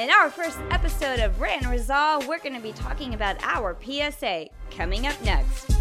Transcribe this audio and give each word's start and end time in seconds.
In 0.00 0.08
our 0.08 0.30
first 0.30 0.58
episode 0.70 1.20
of 1.20 1.42
Rant 1.42 1.60
and 1.60 1.70
Resolve, 1.70 2.26
we're 2.26 2.38
going 2.38 2.54
to 2.54 2.60
be 2.60 2.72
talking 2.72 3.12
about 3.12 3.36
our 3.42 3.76
PSA 3.84 4.46
coming 4.70 5.06
up 5.06 5.22
next. 5.22 5.76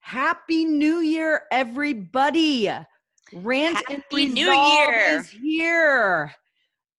Happy 0.00 0.64
New 0.64 1.00
Year, 1.00 1.42
everybody! 1.52 2.70
Rant 3.32 3.76
Happy 3.76 4.24
and 4.24 4.34
New 4.34 4.48
Resolve 4.48 4.88
Year. 4.88 5.18
is 5.18 5.28
here. 5.30 6.34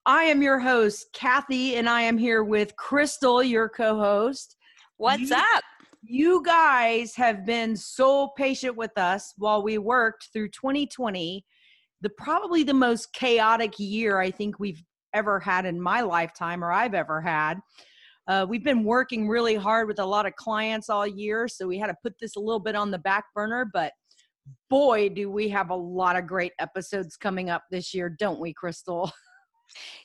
I 0.05 0.23
am 0.26 0.41
your 0.44 0.60
host, 0.60 1.07
Kathy, 1.14 1.76
and 1.76 1.89
I 1.89 2.02
am 2.04 2.18
here 2.18 2.44
with 2.44 2.76
Crystal, 2.76 3.41
your 3.41 3.68
co-host. 3.68 4.55
What's 4.98 5.30
You- 5.32 5.36
up? 5.36 5.64
You 6.02 6.41
guys 6.45 7.13
have 7.16 7.45
been 7.45 7.75
so 7.75 8.30
patient 8.38 8.77
with 8.77 8.98
us 8.98 9.34
while 9.38 9.62
we 9.62 9.77
worked 9.77 10.30
through 10.31 10.49
2020, 10.49 11.45
the 12.02 12.09
probably 12.12 12.63
the 12.63 12.73
most 12.73 13.12
chaotic 13.12 13.73
year 13.77 14.20
I 14.20 14.31
think 14.31 14.59
we've 14.59 14.81
ever 15.13 15.40
had 15.40 15.66
in 15.66 15.81
my 15.81 16.02
lifetime 16.02 16.63
or 16.63 16.71
I've 16.71 16.93
ever 16.93 17.20
had. 17.20 17.59
Uh, 18.27 18.45
we've 18.48 18.63
been 18.63 18.84
working 18.84 19.27
really 19.27 19.55
hard 19.55 19.88
with 19.88 19.99
a 19.99 20.05
lot 20.05 20.26
of 20.26 20.35
clients 20.35 20.90
all 20.90 21.05
year, 21.05 21.48
so 21.48 21.67
we 21.67 21.77
had 21.77 21.88
to 21.88 21.95
put 22.02 22.13
this 22.20 22.35
a 22.38 22.40
little 22.40 22.59
bit 22.59 22.76
on 22.76 22.91
the 22.91 22.99
back 22.99 23.26
burner, 23.35 23.70
but 23.73 23.91
boy, 24.70 25.09
do 25.09 25.29
we 25.29 25.49
have 25.49 25.70
a 25.70 25.76
lot 25.76 26.16
of 26.16 26.27
great 26.27 26.54
episodes 26.59 27.18
coming 27.18 27.49
up 27.49 27.63
this 27.71 27.93
year, 27.93 28.07
don't 28.07 28.40
we, 28.40 28.54
Crystal? 28.54 29.12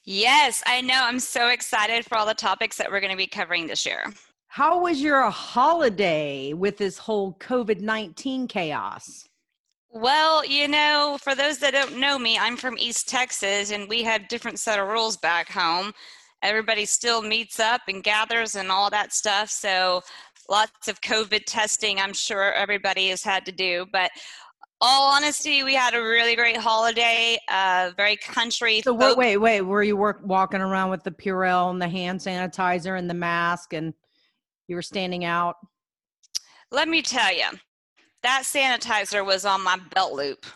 Yes, 0.04 0.62
I 0.66 0.82
know. 0.82 1.00
I'm 1.02 1.18
so 1.18 1.48
excited 1.48 2.04
for 2.04 2.18
all 2.18 2.26
the 2.26 2.34
topics 2.34 2.76
that 2.76 2.90
we're 2.90 3.00
going 3.00 3.12
to 3.12 3.16
be 3.16 3.26
covering 3.26 3.66
this 3.66 3.86
year. 3.86 4.04
How 4.54 4.78
was 4.78 5.02
your 5.02 5.28
holiday 5.30 6.52
with 6.52 6.76
this 6.76 6.96
whole 6.96 7.34
COVID 7.40 7.80
19 7.80 8.46
chaos? 8.46 9.28
Well, 9.90 10.44
you 10.46 10.68
know, 10.68 11.18
for 11.20 11.34
those 11.34 11.58
that 11.58 11.72
don't 11.72 11.98
know 11.98 12.20
me, 12.20 12.38
I'm 12.38 12.56
from 12.56 12.78
East 12.78 13.08
Texas 13.08 13.72
and 13.72 13.88
we 13.88 14.04
have 14.04 14.28
different 14.28 14.60
set 14.60 14.78
of 14.78 14.86
rules 14.86 15.16
back 15.16 15.50
home. 15.50 15.92
Everybody 16.40 16.84
still 16.84 17.20
meets 17.20 17.58
up 17.58 17.80
and 17.88 18.04
gathers 18.04 18.54
and 18.54 18.70
all 18.70 18.90
that 18.90 19.12
stuff. 19.12 19.50
So 19.50 20.02
lots 20.48 20.86
of 20.86 21.00
COVID 21.00 21.42
testing, 21.48 21.98
I'm 21.98 22.12
sure 22.12 22.52
everybody 22.52 23.08
has 23.08 23.24
had 23.24 23.44
to 23.46 23.52
do. 23.52 23.86
But 23.90 24.12
all 24.80 25.12
honesty, 25.12 25.64
we 25.64 25.74
had 25.74 25.94
a 25.94 26.00
really 26.00 26.36
great 26.36 26.58
holiday, 26.58 27.38
uh, 27.50 27.90
very 27.96 28.18
country. 28.18 28.82
So 28.82 28.94
wait, 28.94 29.16
wait, 29.16 29.36
wait. 29.38 29.62
Were 29.62 29.82
you 29.82 29.96
work 29.96 30.20
walking 30.22 30.60
around 30.60 30.90
with 30.90 31.02
the 31.02 31.10
Purell 31.10 31.72
and 31.72 31.82
the 31.82 31.88
hand 31.88 32.20
sanitizer 32.20 32.96
and 32.96 33.10
the 33.10 33.14
mask, 33.14 33.72
and 33.72 33.94
you 34.68 34.76
were 34.76 34.82
standing 34.82 35.24
out? 35.24 35.56
Let 36.70 36.88
me 36.88 37.02
tell 37.02 37.32
you, 37.34 37.46
that 38.22 38.42
sanitizer 38.44 39.24
was 39.24 39.44
on 39.44 39.62
my 39.62 39.78
belt 39.94 40.12
loop. 40.14 40.46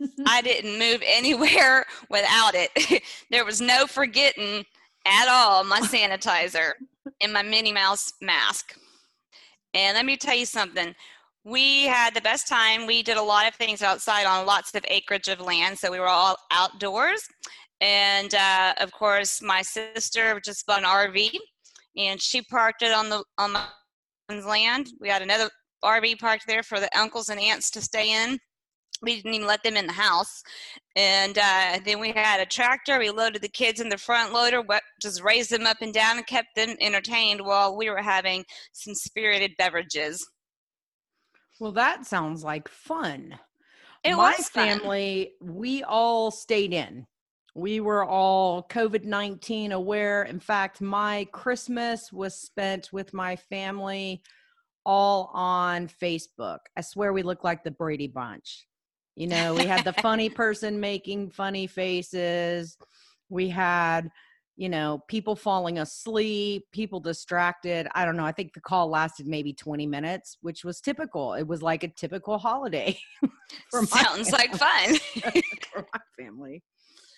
I 0.26 0.40
didn't 0.40 0.78
move 0.78 1.02
anywhere 1.06 1.84
without 2.08 2.54
it. 2.54 3.02
there 3.30 3.44
was 3.44 3.60
no 3.60 3.86
forgetting 3.86 4.64
at 5.06 5.28
all 5.28 5.64
my 5.64 5.80
sanitizer 5.80 6.72
and 7.20 7.32
my 7.32 7.42
Minnie 7.42 7.72
Mouse 7.72 8.12
mask. 8.20 8.76
And 9.74 9.94
let 9.94 10.04
me 10.04 10.16
tell 10.16 10.34
you 10.34 10.46
something. 10.46 10.94
We 11.44 11.84
had 11.84 12.14
the 12.14 12.20
best 12.20 12.48
time. 12.48 12.86
We 12.86 13.02
did 13.02 13.16
a 13.16 13.22
lot 13.22 13.48
of 13.48 13.54
things 13.54 13.82
outside 13.82 14.26
on 14.26 14.46
lots 14.46 14.74
of 14.74 14.84
acreage 14.88 15.28
of 15.28 15.40
land, 15.40 15.78
so 15.78 15.90
we 15.90 16.00
were 16.00 16.08
all 16.08 16.36
outdoors. 16.50 17.26
And 17.80 18.34
uh, 18.34 18.74
of 18.78 18.92
course, 18.92 19.40
my 19.40 19.62
sister 19.62 20.38
just 20.44 20.66
bought 20.66 20.80
an 20.80 20.84
RV, 20.84 21.30
and 21.96 22.20
she 22.20 22.42
parked 22.42 22.82
it 22.82 22.92
on 22.92 23.08
the 23.08 23.24
on 23.38 23.52
my 23.52 23.66
land. 24.28 24.88
We 25.00 25.08
had 25.08 25.22
another 25.22 25.50
RV 25.84 26.18
parked 26.18 26.46
there 26.46 26.62
for 26.62 26.78
the 26.80 26.98
uncles 26.98 27.28
and 27.28 27.40
aunts 27.40 27.70
to 27.72 27.80
stay 27.80 28.12
in. 28.24 28.38
We 29.02 29.16
didn't 29.16 29.34
even 29.34 29.46
let 29.46 29.62
them 29.62 29.76
in 29.76 29.86
the 29.86 29.94
house. 29.94 30.42
And 30.94 31.38
uh, 31.38 31.78
then 31.84 32.00
we 32.00 32.12
had 32.12 32.40
a 32.40 32.46
tractor. 32.46 32.98
We 32.98 33.10
loaded 33.10 33.40
the 33.40 33.48
kids 33.48 33.80
in 33.80 33.88
the 33.88 33.96
front 33.96 34.32
loader, 34.32 34.60
what, 34.60 34.82
just 35.00 35.22
raised 35.22 35.50
them 35.50 35.66
up 35.66 35.78
and 35.80 35.94
down 35.94 36.18
and 36.18 36.26
kept 36.26 36.48
them 36.54 36.76
entertained 36.80 37.40
while 37.40 37.76
we 37.76 37.88
were 37.88 38.02
having 38.02 38.44
some 38.72 38.94
spirited 38.94 39.52
beverages. 39.56 40.22
Well, 41.60 41.72
that 41.72 42.04
sounds 42.06 42.44
like 42.44 42.68
fun. 42.68 43.38
It 44.04 44.16
My 44.16 44.34
was 44.36 44.48
fun. 44.48 44.80
family, 44.80 45.32
we 45.40 45.82
all 45.82 46.30
stayed 46.30 46.72
in. 46.74 47.06
We 47.54 47.80
were 47.80 48.04
all 48.04 48.62
COVID 48.64 49.04
19 49.04 49.72
aware. 49.72 50.22
In 50.22 50.40
fact, 50.40 50.80
my 50.80 51.26
Christmas 51.32 52.12
was 52.12 52.34
spent 52.34 52.92
with 52.92 53.12
my 53.12 53.36
family 53.36 54.22
all 54.84 55.30
on 55.34 55.88
Facebook. 55.88 56.58
I 56.76 56.80
swear 56.80 57.12
we 57.12 57.22
look 57.22 57.44
like 57.44 57.64
the 57.64 57.70
Brady 57.70 58.08
Bunch. 58.08 58.66
You 59.16 59.26
know, 59.26 59.54
we 59.54 59.66
had 59.66 59.84
the 59.84 59.92
funny 59.94 60.28
person 60.30 60.80
making 60.80 61.30
funny 61.30 61.66
faces. 61.66 62.76
We 63.28 63.48
had, 63.48 64.10
you 64.56 64.68
know, 64.68 65.02
people 65.08 65.36
falling 65.36 65.78
asleep, 65.78 66.64
people 66.72 67.00
distracted. 67.00 67.88
I 67.94 68.04
don't 68.04 68.16
know. 68.16 68.24
I 68.24 68.32
think 68.32 68.54
the 68.54 68.60
call 68.60 68.88
lasted 68.88 69.26
maybe 69.26 69.52
20 69.52 69.86
minutes, 69.86 70.38
which 70.40 70.64
was 70.64 70.80
typical. 70.80 71.34
It 71.34 71.46
was 71.46 71.62
like 71.62 71.82
a 71.82 71.88
typical 71.88 72.38
holiday. 72.38 72.98
Sounds 73.72 74.30
like 74.32 74.54
fun. 74.54 74.96
for 75.72 75.86
my 75.92 76.00
family. 76.18 76.62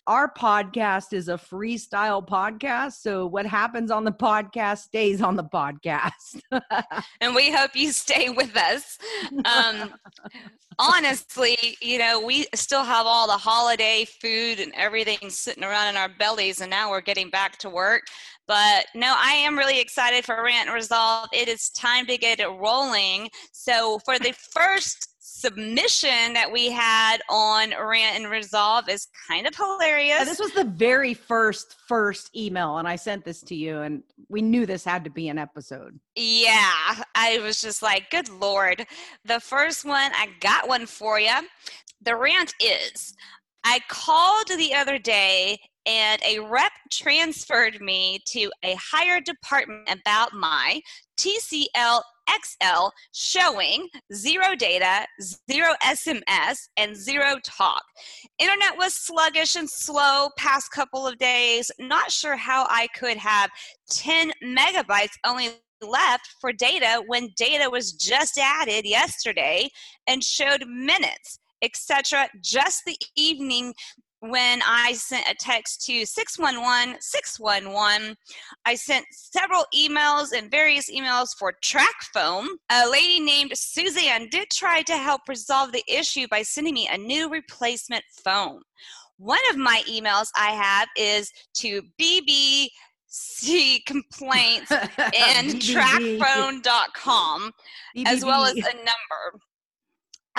Our 0.09 0.33
podcast 0.33 1.13
is 1.13 1.29
a 1.29 1.35
freestyle 1.35 2.27
podcast. 2.27 2.95
So 2.95 3.27
what 3.27 3.47
happens 3.47 3.91
on 3.91 4.03
the 4.03 4.11
podcast 4.11 4.79
stays 4.79 5.23
on 5.23 5.37
the 5.37 5.45
podcast. 5.45 6.41
and 7.21 7.35
we 7.37 7.53
hope 7.53 7.77
you 7.77 7.93
stay 7.93 8.29
with 8.29 8.57
us. 8.57 8.99
Um, 9.45 9.95
honestly, 10.79 11.57
you 11.81 11.99
know, 11.99 12.21
we 12.21 12.47
still 12.55 12.83
have 12.83 13.07
all 13.07 13.29
the 13.29 13.35
holiday 13.35 14.05
food 14.05 14.59
and 14.59 14.73
everything 14.75 15.31
sitting 15.31 15.63
around 15.63 15.91
in 15.91 15.97
our 15.97 16.09
bellies, 16.19 16.61
and 16.61 16.71
now 16.71 16.91
we're 16.91 17.01
getting 17.01 17.31
back 17.31 17.59
to 17.59 17.71
work. 17.71 18.03
But 18.49 18.87
no, 18.95 19.15
I 19.17 19.35
am 19.35 19.57
really 19.57 19.81
excited 19.81 20.25
for 20.25 20.43
Rant 20.43 20.69
and 20.69 20.75
Resolve. 20.75 21.29
It 21.33 21.49
is 21.49 21.71
time 21.71 22.07
to 22.07 22.19
get 22.19 22.41
it 22.41 22.49
rolling. 22.49 23.31
So, 23.53 24.01
for 24.05 24.19
the 24.19 24.33
first 24.33 25.12
submission 25.35 26.35
that 26.35 26.51
we 26.53 26.71
had 26.71 27.19
on 27.31 27.71
Rant 27.71 28.17
and 28.17 28.31
Resolve 28.31 28.89
is 28.89 29.09
kind 29.27 29.47
of 29.47 29.57
hilarious. 29.57 30.27
This 30.27 30.39
was 30.39 30.53
the 30.53 30.65
very 30.65 31.15
first 31.15 31.77
first 31.89 32.37
email 32.37 32.77
and 32.77 32.87
I 32.87 32.97
sent 32.97 33.25
this 33.25 33.41
to 33.45 33.55
you 33.55 33.81
and 33.81 34.03
we 34.29 34.43
knew 34.43 34.67
this 34.67 34.85
had 34.85 35.05
to 35.05 35.11
be 35.11 35.29
an 35.29 35.39
episode. 35.39 35.99
Yeah, 36.17 36.71
I 37.15 37.41
was 37.43 37.63
just 37.63 37.83
like, 37.83 38.11
good 38.11 38.29
Lord. 38.29 38.87
The 39.25 39.41
first 39.41 39.87
one, 39.87 40.13
I 40.15 40.29
got 40.41 40.69
one 40.69 40.85
for 40.85 41.19
you. 41.19 41.33
The 42.03 42.15
rant 42.15 42.53
is 42.61 43.15
I 43.65 43.81
called 43.89 44.49
the 44.49 44.75
other 44.75 44.99
day 44.99 45.59
and 45.87 46.21
a 46.25 46.41
rep 46.41 46.73
transferred 46.93 47.81
me 47.81 48.21
to 48.27 48.51
a 48.63 48.75
higher 48.75 49.21
department 49.21 49.89
about 49.89 50.35
my 50.35 50.81
TCL 51.19 52.03
XL 52.29 52.89
showing 53.13 53.89
zero 54.13 54.55
data, 54.57 55.07
zero 55.51 55.75
SMS, 55.83 56.59
and 56.77 56.97
zero 56.97 57.37
talk. 57.45 57.83
Internet 58.39 58.77
was 58.77 58.95
sluggish 58.95 59.57
and 59.57 59.69
slow 59.69 60.29
past 60.39 60.71
couple 60.71 61.07
of 61.07 61.19
days. 61.19 61.71
Not 61.79 62.11
sure 62.11 62.37
how 62.37 62.67
I 62.69 62.89
could 62.99 63.17
have 63.17 63.51
10 63.91 64.33
megabytes 64.45 65.17
only 65.27 65.51
left 65.83 66.29
for 66.41 66.53
data 66.53 67.03
when 67.07 67.31
data 67.37 67.69
was 67.69 67.93
just 67.93 68.39
added 68.39 68.87
yesterday 68.87 69.69
and 70.07 70.23
showed 70.23 70.65
minutes, 70.67 71.39
etc. 71.63 72.29
Just 72.41 72.83
the 72.87 72.97
evening 73.17 73.75
when 74.23 74.61
I 74.65 74.93
sent 74.93 75.29
a 75.29 75.35
text 75.35 75.85
to 75.87 76.07
611 76.07 76.97
611. 77.01 78.17
I 78.65 78.75
sent 78.77 79.05
several 79.11 79.65
emails 79.75 80.33
and 80.37 80.49
various 80.49 80.89
emails 80.89 81.37
for 81.37 81.55
track 81.61 81.95
phone. 82.15 82.47
A 82.71 82.89
lady 82.89 83.19
named 83.19 83.51
Suzanne 83.55 84.29
did 84.31 84.49
try 84.51 84.83
to 84.83 84.97
help 84.97 85.23
resolve 85.29 85.73
the 85.73 85.83
issue 85.89 86.29
by 86.31 86.43
sending 86.43 86.75
me 86.75 86.89
a 86.89 86.97
new 86.97 87.29
replacement 87.29 88.05
phone. 88.25 88.61
One 89.19 89.41
of 89.51 89.57
my 89.57 89.83
emails 89.89 90.29
I 90.37 90.51
have 90.51 90.89
is 90.97 91.33
to 91.55 91.83
BBB 92.01 92.69
complaints 93.87 94.71
and 94.99 95.51
tracfone.com 95.61 97.51
as 98.07 98.25
well 98.25 98.45
as 98.45 98.57
a 98.57 98.75
number. 98.77 99.41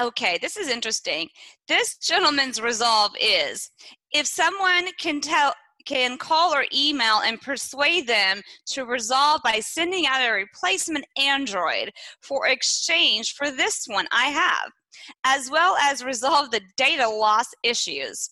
Okay, 0.02 0.40
this 0.42 0.58
is 0.58 0.70
interesting. 0.70 1.30
This 1.68 1.98
gentleman's 1.98 2.60
resolve 2.60 3.12
is 3.22 3.70
if 4.12 4.26
someone 4.26 4.88
can 5.00 5.22
tell 5.22 5.54
can 5.86 6.18
call 6.18 6.54
or 6.54 6.66
email 6.74 7.20
and 7.26 7.42
persuade 7.42 8.08
them 8.08 8.42
to 8.66 8.86
resolve 8.86 9.42
by 9.44 9.60
sending 9.60 10.06
out 10.08 10.22
a 10.22 10.32
replacement 10.32 11.06
Android 11.18 11.92
for 12.22 12.48
exchange 12.48 13.34
for 13.34 13.52
this 13.52 13.84
one 13.88 14.08
I 14.12 14.26
have, 14.28 14.72
as 15.26 15.50
well 15.52 15.76
as 15.82 16.04
resolve 16.04 16.52
the 16.52 16.62
data 16.78 17.08
loss 17.08 17.48
issues. 17.64 18.30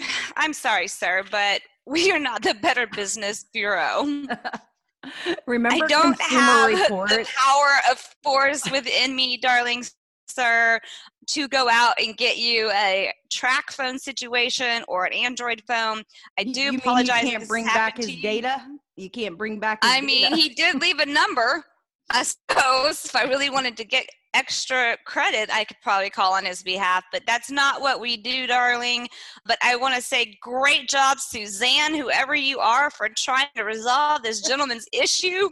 I'm 0.36 0.52
sorry, 0.52 0.88
sir, 0.88 1.24
but 1.30 1.62
we 1.86 2.12
are 2.12 2.20
not 2.20 2.42
the 2.42 2.54
Better 2.54 2.86
Business 2.86 3.46
Bureau. 3.52 4.04
Remember 5.46 5.84
I 5.84 5.88
don't 5.88 6.18
Consumer 6.18 6.42
have 6.42 6.80
Report? 6.82 7.08
the 7.08 7.26
power 7.34 7.72
of 7.90 7.98
force 8.22 8.70
within 8.70 9.16
me, 9.16 9.38
darling 9.38 9.82
sir, 10.32 10.80
to 11.28 11.48
go 11.48 11.68
out 11.68 11.94
and 12.02 12.16
get 12.16 12.38
you 12.38 12.70
a 12.72 13.12
TracFone 13.32 13.98
situation 13.98 14.82
or 14.88 15.04
an 15.04 15.12
Android 15.12 15.62
phone. 15.66 16.02
I 16.38 16.44
do 16.44 16.60
you 16.60 16.70
mean 16.72 16.80
apologize. 16.80 17.22
You 17.24 17.30
can't 17.30 17.48
bring 17.48 17.64
back 17.66 17.96
his 17.96 18.16
data. 18.20 18.62
You 18.96 19.10
can't 19.10 19.38
bring 19.38 19.58
back. 19.58 19.82
His 19.82 19.92
I 19.92 20.00
mean, 20.00 20.30
data. 20.30 20.36
he 20.36 20.48
did 20.50 20.80
leave 20.80 20.98
a 20.98 21.06
number. 21.06 21.64
I 22.10 22.24
suppose 22.24 23.04
if 23.04 23.14
I 23.14 23.24
really 23.24 23.50
wanted 23.50 23.76
to 23.76 23.84
get 23.84 24.08
extra 24.34 24.96
credit, 25.04 25.50
I 25.52 25.64
could 25.64 25.78
probably 25.82 26.10
call 26.10 26.34
on 26.34 26.44
his 26.44 26.62
behalf, 26.62 27.04
but 27.12 27.22
that's 27.26 27.50
not 27.50 27.80
what 27.80 28.00
we 28.00 28.16
do, 28.16 28.46
darling. 28.46 29.08
But 29.46 29.58
I 29.62 29.76
want 29.76 29.94
to 29.96 30.02
say, 30.02 30.36
great 30.40 30.88
job, 30.88 31.18
Suzanne, 31.18 31.94
whoever 31.94 32.34
you 32.34 32.58
are, 32.58 32.90
for 32.90 33.08
trying 33.16 33.48
to 33.56 33.64
resolve 33.64 34.22
this 34.22 34.40
gentleman's 34.40 34.86
issue. 34.92 35.48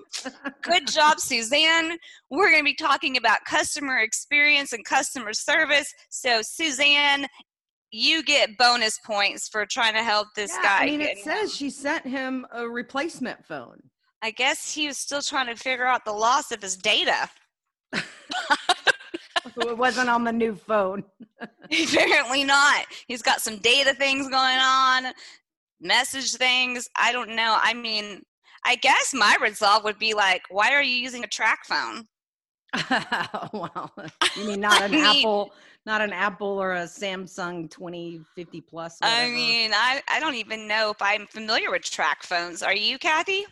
Good 0.62 0.86
job, 0.86 1.20
Suzanne. 1.20 1.98
We're 2.30 2.50
going 2.50 2.60
to 2.60 2.64
be 2.64 2.74
talking 2.74 3.16
about 3.16 3.44
customer 3.46 3.98
experience 3.98 4.72
and 4.72 4.84
customer 4.84 5.32
service. 5.32 5.92
So, 6.10 6.40
Suzanne, 6.42 7.26
you 7.90 8.22
get 8.22 8.56
bonus 8.58 8.98
points 9.04 9.48
for 9.48 9.66
trying 9.66 9.94
to 9.94 10.02
help 10.02 10.28
this 10.36 10.52
Yeah, 10.54 10.62
guy. 10.62 10.82
I 10.82 10.86
mean, 10.86 11.00
it 11.00 11.18
says 11.18 11.54
she 11.54 11.70
sent 11.70 12.06
him 12.06 12.46
a 12.52 12.68
replacement 12.68 13.44
phone. 13.46 13.80
I 14.20 14.30
guess 14.32 14.74
he 14.74 14.88
was 14.88 14.98
still 14.98 15.22
trying 15.22 15.46
to 15.46 15.56
figure 15.56 15.86
out 15.86 16.04
the 16.04 16.12
loss 16.12 16.50
of 16.50 16.60
his 16.60 16.76
data. 16.76 17.28
So 19.54 19.70
it 19.70 19.78
wasn't 19.78 20.08
on 20.08 20.24
the 20.24 20.32
new 20.32 20.54
phone. 20.54 21.04
Apparently 21.64 22.44
not. 22.44 22.86
He's 23.06 23.22
got 23.22 23.40
some 23.40 23.58
data 23.58 23.94
things 23.94 24.28
going 24.28 24.58
on, 24.58 25.12
message 25.80 26.34
things. 26.34 26.88
I 26.96 27.12
don't 27.12 27.30
know. 27.34 27.58
I 27.60 27.74
mean, 27.74 28.22
I 28.64 28.76
guess 28.76 29.14
my 29.14 29.36
resolve 29.40 29.84
would 29.84 29.98
be 29.98 30.14
like, 30.14 30.42
why 30.50 30.72
are 30.72 30.82
you 30.82 30.94
using 30.94 31.24
a 31.24 31.28
TracFone? 31.28 32.06
well, 33.52 33.92
you 34.36 34.46
mean 34.46 34.60
not 34.60 34.82
an 34.82 34.94
I 34.94 34.96
mean- 34.96 35.20
Apple, 35.20 35.52
not 35.86 36.02
an 36.02 36.12
Apple 36.12 36.60
or 36.60 36.74
a 36.74 36.84
Samsung 36.84 37.70
2050 37.70 38.60
plus? 38.60 38.98
I 39.02 39.30
mean, 39.30 39.72
I, 39.74 40.02
I 40.08 40.20
don't 40.20 40.34
even 40.34 40.68
know 40.68 40.90
if 40.90 41.00
I'm 41.00 41.26
familiar 41.26 41.70
with 41.70 41.82
TracFones. 41.82 42.64
Are 42.64 42.74
you, 42.74 42.98
Kathy? 42.98 43.46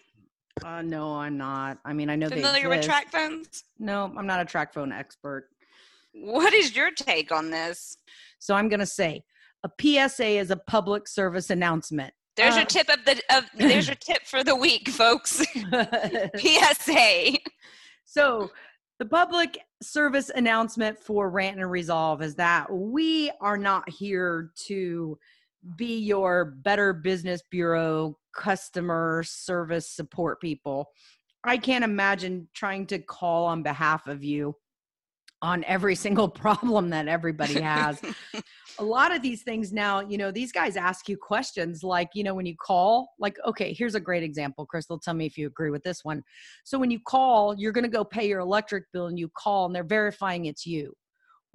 Uh, 0.64 0.82
no, 0.82 1.16
I'm 1.16 1.36
not. 1.36 1.78
I 1.84 1.92
mean, 1.92 2.08
I 2.08 2.16
know 2.16 2.28
Familiar 2.28 2.68
with 2.68 2.84
TracFones? 2.84 3.62
No, 3.78 4.12
I'm 4.16 4.26
not 4.26 4.40
a 4.40 4.44
TracFone 4.44 4.96
expert. 4.96 5.48
What 6.12 6.54
is 6.54 6.74
your 6.74 6.90
take 6.90 7.30
on 7.30 7.50
this? 7.50 7.98
So 8.38 8.54
I'm 8.54 8.68
going 8.68 8.80
to 8.80 8.86
say 8.86 9.22
a 9.64 9.70
PSA 10.08 10.26
is 10.26 10.50
a 10.50 10.56
public 10.56 11.08
service 11.08 11.50
announcement. 11.50 12.14
There's 12.36 12.54
Uh, 12.54 12.58
your 12.58 12.66
tip 12.66 12.88
of 12.88 13.04
the 13.04 13.22
of 13.34 13.44
there's 13.54 13.86
your 13.86 13.96
tip 13.96 14.24
for 14.26 14.44
the 14.44 14.56
week, 14.56 14.88
folks. 14.88 15.42
PSA. 16.36 17.38
so 18.04 18.50
the 18.98 19.06
public 19.06 19.58
service 19.82 20.30
announcement 20.34 20.98
for 20.98 21.28
Rant 21.28 21.58
and 21.58 21.70
Resolve 21.70 22.22
is 22.22 22.34
that 22.36 22.70
we 22.70 23.30
are 23.40 23.58
not 23.58 23.88
here 23.90 24.50
to 24.66 25.18
be 25.74 25.98
your 25.98 26.44
better 26.44 26.92
business 26.92 27.42
bureau 27.50 28.18
customer 28.34 29.22
service 29.24 29.90
support 29.90 30.40
people. 30.40 30.90
I 31.44 31.56
can't 31.56 31.84
imagine 31.84 32.48
trying 32.54 32.86
to 32.88 32.98
call 32.98 33.46
on 33.46 33.62
behalf 33.62 34.06
of 34.06 34.22
you 34.22 34.56
on 35.42 35.64
every 35.64 35.94
single 36.06 36.28
problem 36.28 36.90
that 36.90 37.08
everybody 37.08 37.60
has. 37.60 38.00
a 38.78 38.84
lot 38.84 39.14
of 39.14 39.22
these 39.22 39.42
things 39.42 39.72
now, 39.72 40.00
you 40.00 40.18
know, 40.18 40.30
these 40.30 40.52
guys 40.52 40.76
ask 40.76 41.08
you 41.08 41.16
questions 41.16 41.82
like, 41.82 42.08
you 42.14 42.24
know, 42.24 42.34
when 42.34 42.46
you 42.46 42.56
call, 42.56 43.10
like, 43.18 43.36
okay, 43.46 43.72
here's 43.72 43.94
a 43.94 44.00
great 44.00 44.22
example. 44.22 44.66
Crystal, 44.66 44.98
tell 44.98 45.14
me 45.14 45.26
if 45.26 45.36
you 45.38 45.46
agree 45.46 45.70
with 45.70 45.82
this 45.82 46.04
one. 46.04 46.22
So 46.64 46.78
when 46.78 46.90
you 46.90 47.00
call, 47.06 47.54
you're 47.54 47.72
going 47.72 47.84
to 47.84 47.90
go 47.90 48.04
pay 48.04 48.28
your 48.28 48.40
electric 48.40 48.84
bill 48.92 49.06
and 49.06 49.18
you 49.18 49.30
call 49.36 49.66
and 49.66 49.74
they're 49.74 49.84
verifying 49.84 50.46
it's 50.46 50.66
you. 50.66 50.92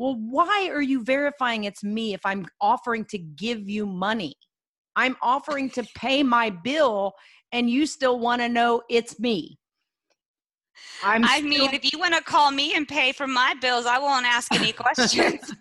Well, 0.02 0.16
why 0.16 0.68
are 0.74 0.82
you 0.82 1.04
verifying 1.04 1.66
it's 1.66 1.84
me 1.84 2.16
if 2.16 2.22
I'm 2.26 2.48
offering 2.60 3.06
to 3.12 3.20
give 3.20 3.70
you 3.70 3.86
money? 3.86 4.34
I'm 4.96 5.16
offering 5.22 5.70
to 5.72 5.84
pay 5.96 6.24
my 6.24 6.50
bill 6.50 7.14
and 7.52 7.70
you 7.70 7.86
still 7.86 8.18
want 8.18 8.42
to 8.42 8.50
know 8.50 8.82
it's 8.90 9.20
me. 9.20 9.60
I'm 11.04 11.24
I 11.24 11.42
mean, 11.44 11.70
still- 11.70 11.76
if 11.76 11.94
you 11.94 12.00
want 12.00 12.16
to 12.16 12.22
call 12.24 12.50
me 12.50 12.74
and 12.74 12.88
pay 12.88 13.12
for 13.12 13.28
my 13.28 13.54
bills, 13.62 13.86
I 13.86 14.00
won't 14.00 14.26
ask 14.26 14.52
any 14.56 14.72
questions. 14.86 15.54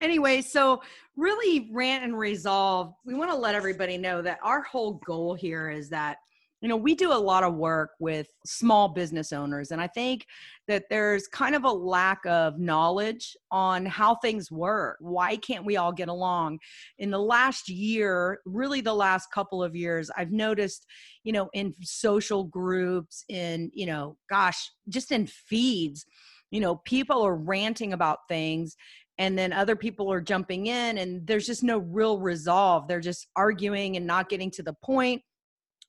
anyway, 0.00 0.40
so 0.40 0.82
really 1.16 1.70
rant 1.72 2.02
and 2.02 2.18
resolve. 2.18 2.92
We 3.06 3.14
want 3.14 3.30
to 3.30 3.36
let 3.36 3.54
everybody 3.54 3.98
know 3.98 4.20
that 4.20 4.40
our 4.42 4.62
whole 4.62 4.94
goal 5.06 5.34
here 5.36 5.70
is 5.70 5.88
that 5.90 6.16
you 6.60 6.68
know, 6.68 6.76
we 6.76 6.94
do 6.94 7.12
a 7.12 7.14
lot 7.14 7.44
of 7.44 7.54
work 7.54 7.90
with 8.00 8.26
small 8.44 8.88
business 8.88 9.32
owners, 9.32 9.70
and 9.70 9.80
I 9.80 9.86
think 9.86 10.26
that 10.66 10.84
there's 10.90 11.28
kind 11.28 11.54
of 11.54 11.64
a 11.64 11.70
lack 11.70 12.18
of 12.26 12.58
knowledge 12.58 13.36
on 13.50 13.86
how 13.86 14.16
things 14.16 14.50
work. 14.50 14.96
Why 15.00 15.36
can't 15.36 15.64
we 15.64 15.76
all 15.76 15.92
get 15.92 16.08
along? 16.08 16.58
In 16.98 17.10
the 17.10 17.20
last 17.20 17.68
year, 17.68 18.40
really 18.44 18.80
the 18.80 18.94
last 18.94 19.30
couple 19.32 19.62
of 19.62 19.76
years, 19.76 20.10
I've 20.16 20.32
noticed, 20.32 20.84
you 21.22 21.32
know, 21.32 21.48
in 21.52 21.74
social 21.82 22.44
groups, 22.44 23.24
in, 23.28 23.70
you 23.72 23.86
know, 23.86 24.16
gosh, 24.28 24.70
just 24.88 25.12
in 25.12 25.26
feeds, 25.26 26.04
you 26.50 26.60
know, 26.60 26.76
people 26.84 27.22
are 27.22 27.36
ranting 27.36 27.92
about 27.92 28.18
things 28.28 28.76
and 29.18 29.36
then 29.36 29.52
other 29.52 29.76
people 29.76 30.10
are 30.12 30.20
jumping 30.20 30.66
in 30.66 30.98
and 30.98 31.26
there's 31.26 31.46
just 31.46 31.64
no 31.64 31.78
real 31.78 32.20
resolve 32.20 32.86
they're 32.86 33.00
just 33.00 33.26
arguing 33.34 33.96
and 33.96 34.06
not 34.06 34.28
getting 34.28 34.48
to 34.48 34.62
the 34.62 34.74
point 34.84 35.20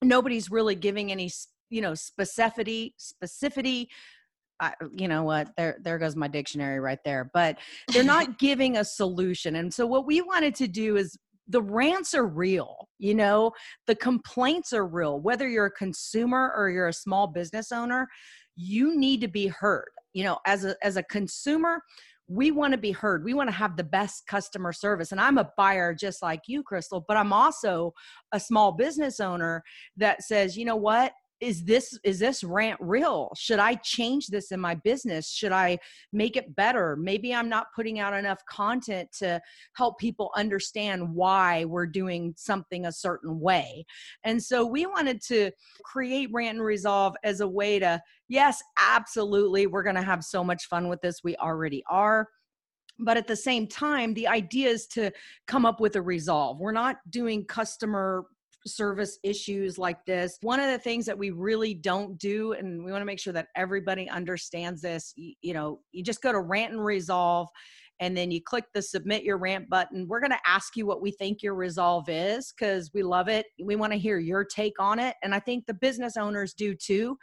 nobody's 0.03 0.49
really 0.49 0.75
giving 0.75 1.11
any 1.11 1.31
you 1.69 1.81
know 1.81 1.91
specificity 1.91 2.93
specificity. 2.99 3.87
I, 4.61 4.73
you 4.91 5.07
know 5.07 5.23
what? 5.23 5.51
There 5.55 5.77
there 5.81 5.97
goes 5.97 6.15
my 6.15 6.27
dictionary 6.27 6.79
right 6.79 6.99
there 7.05 7.29
but 7.33 7.57
they're 7.93 8.03
not 8.17 8.39
giving 8.39 8.77
a 8.77 8.83
solution 8.83 9.55
and 9.57 9.73
so 9.73 9.85
what 9.85 10.05
we 10.05 10.21
wanted 10.21 10.55
to 10.55 10.67
do 10.67 10.97
is 10.97 11.17
the 11.47 11.61
rants 11.61 12.13
are 12.13 12.27
real 12.27 12.87
you 12.97 13.15
know? 13.15 13.51
The 13.87 13.95
complaints 13.95 14.73
are 14.73 14.85
real 14.85 15.19
whether 15.19 15.47
you're 15.47 15.67
a 15.67 15.71
consumer 15.71 16.53
or 16.55 16.69
you're 16.69 16.87
a 16.87 16.93
small 16.93 17.27
business 17.27 17.71
owner 17.71 18.07
you 18.55 18.97
need 18.97 19.21
to 19.21 19.27
be 19.27 19.47
heard 19.47 19.89
you 20.13 20.23
know? 20.23 20.39
As 20.45 20.65
a 20.65 20.75
as 20.83 20.97
a 20.97 21.03
consumer 21.03 21.81
we 22.29 22.51
want 22.51 22.71
to 22.73 22.77
be 22.77 22.91
heard. 22.91 23.25
We 23.25 23.33
want 23.33 23.49
to 23.49 23.55
have 23.55 23.75
the 23.75 23.83
best 23.83 24.27
customer 24.27 24.71
service. 24.71 25.11
And 25.11 25.19
i'm 25.19 25.37
a 25.37 25.49
buyer 25.57 25.93
just 25.93 26.21
like 26.21 26.41
you 26.47 26.63
crystal 26.63 27.03
but 27.07 27.17
i'm 27.17 27.33
also 27.33 27.93
a 28.31 28.39
small 28.39 28.71
business 28.71 29.19
owner 29.19 29.63
that 29.97 30.23
says 30.23 30.55
you 30.55 30.65
know 30.65 30.75
what 30.75 31.11
is 31.41 31.63
this 31.63 31.97
is 32.03 32.19
this 32.19 32.43
rant 32.43 32.79
real? 32.81 33.31
Should 33.35 33.59
i 33.59 33.75
change 33.75 34.27
this 34.27 34.51
in 34.51 34.59
my 34.59 34.75
business? 34.75 35.29
Should 35.29 35.51
i 35.51 35.77
make 36.11 36.35
it 36.35 36.55
better? 36.55 36.95
Maybe 36.95 37.33
i'm 37.33 37.49
not 37.49 37.67
putting 37.75 37.99
out 37.99 38.13
enough 38.13 38.43
content 38.49 39.09
to 39.19 39.41
help 39.73 39.99
people 39.99 40.31
understand 40.35 41.13
why 41.13 41.65
we're 41.65 41.87
doing 41.87 42.33
something 42.37 42.85
a 42.85 42.91
certain 42.91 43.39
way. 43.39 43.85
And 44.23 44.41
so 44.41 44.65
we 44.65 44.85
wanted 44.85 45.21
to 45.23 45.51
create 45.83 46.29
rant 46.33 46.57
and 46.57 46.65
resolve 46.65 47.15
as 47.23 47.41
a 47.41 47.47
way 47.47 47.79
to 47.79 48.01
yes 48.27 48.61
absolutely 48.77 49.67
we're 49.67 49.83
going 49.83 49.95
to 49.95 50.01
have 50.01 50.23
so 50.23 50.43
much 50.43 50.65
fun 50.65 50.87
with 50.87 51.01
this 51.01 51.23
we 51.23 51.35
already 51.37 51.83
are. 51.89 52.27
But 53.01 53.15
at 53.15 53.27
the 53.27 53.35
same 53.35 53.67
time 53.67 54.13
the 54.13 54.27
idea 54.27 54.69
is 54.69 54.87
to 54.87 55.11
come 55.47 55.65
up 55.65 55.79
with 55.79 55.95
a 55.95 56.01
resolve. 56.01 56.59
We're 56.59 56.71
not 56.73 56.97
doing 57.09 57.45
customer 57.45 58.25
service 58.65 59.19
issues 59.23 59.77
like 59.77 60.05
this. 60.05 60.37
One 60.41 60.59
of 60.59 60.69
the 60.69 60.79
things 60.79 61.05
that 61.05 61.17
we 61.17 61.31
really 61.31 61.73
don't 61.73 62.17
do, 62.17 62.53
and 62.53 62.83
we 62.83 62.91
want 62.91 63.01
to 63.01 63.05
make 63.05 63.19
sure 63.19 63.33
that 63.33 63.47
everybody 63.55 64.09
understands 64.09 64.81
this, 64.81 65.13
you, 65.15 65.33
you 65.41 65.53
know, 65.53 65.79
you 65.91 66.03
just 66.03 66.21
go 66.21 66.31
to 66.31 66.39
rant 66.39 66.73
and 66.73 66.83
resolve 66.83 67.47
and 68.01 68.15
then 68.15 68.31
you 68.31 68.41
click 68.41 68.65
the 68.73 68.81
submit 68.81 69.23
your 69.23 69.37
rant 69.37 69.69
button. 69.69 70.07
We're 70.07 70.21
going 70.21 70.31
to 70.31 70.39
ask 70.45 70.77
you 70.77 70.85
what 70.85 71.01
we 71.01 71.11
think 71.11 71.43
your 71.43 71.55
resolve 71.55 72.07
is 72.07 72.53
because 72.57 72.91
we 72.93 73.03
love 73.03 73.27
it. 73.27 73.45
We 73.61 73.75
want 73.75 73.91
to 73.91 73.99
hear 73.99 74.19
your 74.19 74.45
take 74.45 74.79
on 74.79 74.99
it. 74.99 75.15
And 75.21 75.35
I 75.35 75.39
think 75.39 75.65
the 75.65 75.73
business 75.73 76.15
owners 76.15 76.53
do 76.53 76.73
too. 76.73 77.17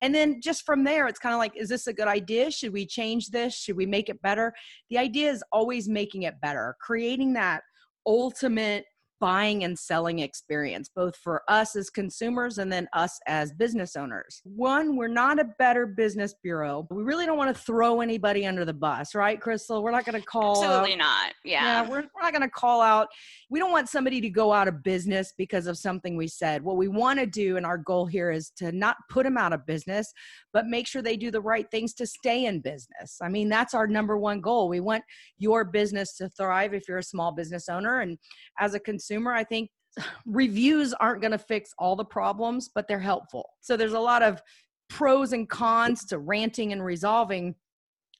And 0.00 0.14
then 0.14 0.40
just 0.40 0.64
from 0.64 0.84
there, 0.84 1.06
it's 1.06 1.18
kind 1.18 1.34
of 1.34 1.38
like, 1.38 1.56
is 1.56 1.68
this 1.68 1.86
a 1.86 1.92
good 1.92 2.08
idea? 2.08 2.50
Should 2.50 2.72
we 2.72 2.86
change 2.86 3.28
this? 3.28 3.54
Should 3.54 3.76
we 3.76 3.86
make 3.86 4.08
it 4.08 4.22
better? 4.22 4.54
The 4.88 4.98
idea 4.98 5.30
is 5.30 5.44
always 5.52 5.88
making 5.88 6.22
it 6.22 6.40
better, 6.40 6.76
creating 6.80 7.34
that 7.34 7.62
ultimate 8.06 8.84
buying 9.22 9.62
and 9.62 9.78
selling 9.78 10.18
experience, 10.18 10.90
both 10.92 11.14
for 11.14 11.44
us 11.46 11.76
as 11.76 11.88
consumers 11.90 12.58
and 12.58 12.72
then 12.72 12.88
us 12.92 13.20
as 13.28 13.52
business 13.52 13.94
owners. 13.94 14.42
One, 14.42 14.96
we're 14.96 15.06
not 15.06 15.38
a 15.38 15.44
better 15.60 15.86
business 15.86 16.34
bureau. 16.42 16.88
We 16.90 17.04
really 17.04 17.24
don't 17.24 17.38
want 17.38 17.56
to 17.56 17.62
throw 17.62 18.00
anybody 18.00 18.44
under 18.46 18.64
the 18.64 18.72
bus, 18.72 19.14
right, 19.14 19.40
Crystal? 19.40 19.80
We're 19.80 19.92
not 19.92 20.04
going 20.04 20.20
to 20.20 20.26
call. 20.26 20.64
Absolutely 20.64 20.94
out, 20.94 20.98
not. 20.98 21.32
Yeah. 21.44 21.62
yeah, 21.62 21.88
we're, 21.88 22.02
we're 22.02 22.22
not 22.22 22.32
going 22.32 22.42
to 22.42 22.50
call 22.50 22.80
out. 22.80 23.06
We 23.48 23.60
don't 23.60 23.70
want 23.70 23.88
somebody 23.88 24.20
to 24.20 24.28
go 24.28 24.52
out 24.52 24.66
of 24.66 24.82
business 24.82 25.32
because 25.38 25.68
of 25.68 25.78
something 25.78 26.16
we 26.16 26.26
said. 26.26 26.64
What 26.64 26.76
we 26.76 26.88
want 26.88 27.20
to 27.20 27.26
do, 27.26 27.56
and 27.56 27.64
our 27.64 27.78
goal 27.78 28.06
here 28.06 28.32
is 28.32 28.50
to 28.56 28.72
not 28.72 28.96
put 29.08 29.22
them 29.22 29.38
out 29.38 29.52
of 29.52 29.64
business, 29.66 30.12
but 30.52 30.66
make 30.66 30.88
sure 30.88 31.00
they 31.00 31.16
do 31.16 31.30
the 31.30 31.40
right 31.40 31.70
things 31.70 31.94
to 31.94 32.08
stay 32.08 32.46
in 32.46 32.60
business. 32.60 33.18
I 33.22 33.28
mean, 33.28 33.48
that's 33.48 33.72
our 33.72 33.86
number 33.86 34.18
one 34.18 34.40
goal. 34.40 34.68
We 34.68 34.80
want 34.80 35.04
your 35.38 35.64
business 35.64 36.16
to 36.16 36.28
thrive 36.28 36.74
if 36.74 36.88
you're 36.88 36.98
a 36.98 37.04
small 37.04 37.30
business 37.30 37.68
owner. 37.68 38.00
And 38.00 38.18
as 38.58 38.74
a 38.74 38.80
consumer, 38.80 39.11
I 39.16 39.44
think 39.44 39.70
reviews 40.26 40.92
aren't 40.94 41.20
going 41.20 41.32
to 41.32 41.38
fix 41.38 41.72
all 41.78 41.96
the 41.96 42.04
problems, 42.04 42.70
but 42.74 42.88
they're 42.88 42.98
helpful. 42.98 43.50
So 43.60 43.76
there's 43.76 43.92
a 43.92 44.00
lot 44.00 44.22
of 44.22 44.40
pros 44.88 45.32
and 45.32 45.48
cons 45.48 46.04
to 46.06 46.18
ranting 46.18 46.72
and 46.72 46.84
resolving. 46.84 47.54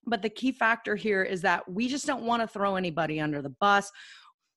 But 0.06 0.22
the 0.22 0.30
key 0.30 0.52
factor 0.52 0.96
here 0.96 1.22
is 1.22 1.42
that 1.42 1.70
we 1.70 1.88
just 1.88 2.06
don't 2.06 2.24
want 2.24 2.42
to 2.42 2.48
throw 2.48 2.76
anybody 2.76 3.20
under 3.20 3.40
the 3.40 3.54
bus 3.60 3.90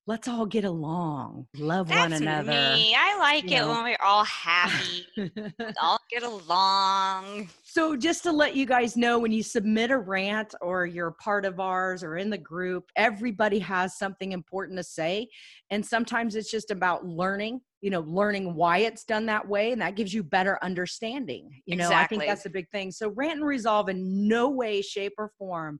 let's 0.07 0.27
all 0.27 0.45
get 0.45 0.65
along, 0.65 1.47
love 1.57 1.87
That's 1.87 2.11
one 2.11 2.13
another. 2.13 2.51
Me. 2.75 2.95
I 2.97 3.17
like 3.17 3.49
you 3.49 3.57
it 3.57 3.59
know. 3.61 3.69
when 3.69 3.83
we're 3.83 3.97
all 4.03 4.23
happy, 4.23 5.05
all 5.81 5.99
get 6.11 6.23
along. 6.23 7.49
So, 7.63 7.95
just 7.95 8.23
to 8.23 8.31
let 8.31 8.55
you 8.55 8.65
guys 8.65 8.95
know, 8.95 9.17
when 9.17 9.31
you 9.31 9.41
submit 9.41 9.91
a 9.91 9.97
rant 9.97 10.53
or 10.61 10.85
you're 10.85 11.11
part 11.11 11.45
of 11.45 11.59
ours 11.59 12.03
or 12.03 12.17
in 12.17 12.29
the 12.29 12.37
group, 12.37 12.85
everybody 12.95 13.59
has 13.59 13.97
something 13.97 14.31
important 14.31 14.77
to 14.77 14.83
say. 14.83 15.27
And 15.71 15.83
sometimes 15.85 16.35
it's 16.35 16.51
just 16.51 16.69
about 16.69 17.05
learning, 17.05 17.61
you 17.81 17.89
know, 17.89 18.01
learning 18.01 18.53
why 18.53 18.79
it's 18.79 19.05
done 19.05 19.25
that 19.25 19.47
way. 19.47 19.71
And 19.71 19.81
that 19.81 19.95
gives 19.95 20.13
you 20.13 20.23
better 20.23 20.59
understanding. 20.61 21.49
You 21.65 21.77
know, 21.77 21.89
I 21.91 22.05
think 22.05 22.23
that's 22.25 22.45
a 22.45 22.49
big 22.51 22.69
thing. 22.69 22.91
So, 22.91 23.09
rant 23.09 23.37
and 23.37 23.45
resolve 23.45 23.89
in 23.89 24.27
no 24.27 24.49
way, 24.49 24.81
shape, 24.81 25.13
or 25.17 25.31
form 25.37 25.79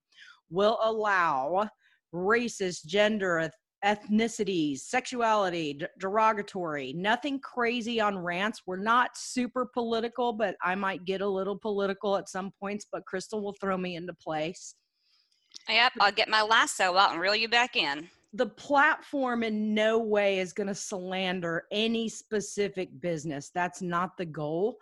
will 0.49 0.79
allow 0.83 1.69
racist, 2.13 2.85
gender, 2.85 3.49
ethnicities, 3.85 4.79
sexuality, 4.79 5.73
d- 5.73 5.85
derogatory, 5.99 6.93
nothing 6.93 7.39
crazy 7.39 8.01
on 8.01 8.17
rants. 8.17 8.63
We're 8.65 8.77
not 8.77 9.15
super 9.15 9.65
political, 9.65 10.33
but 10.33 10.55
I 10.63 10.75
might 10.75 11.05
get 11.05 11.21
a 11.21 11.27
little 11.27 11.57
political 11.57 12.17
at 12.17 12.27
some 12.27 12.51
points, 12.59 12.87
but 12.91 13.05
Crystal 13.05 13.41
will 13.41 13.55
throw 13.61 13.77
me 13.77 13.95
into 13.95 14.13
place. 14.13 14.75
Yep, 15.69 15.93
I'll 15.99 16.11
get 16.11 16.29
my 16.29 16.41
lasso 16.41 16.97
out 16.97 17.11
and 17.11 17.21
reel 17.21 17.35
you 17.35 17.47
back 17.47 17.75
in. 17.75 18.09
The 18.33 18.47
platform 18.47 19.43
in 19.43 19.73
no 19.73 19.99
way 19.99 20.39
is 20.39 20.51
going 20.51 20.67
to 20.67 20.75
slander 20.75 21.65
any 21.71 22.09
specific 22.09 22.89
business. 22.99 23.51
That's 23.53 23.81
not 23.81 24.17
the 24.17 24.25
goal. 24.25 24.77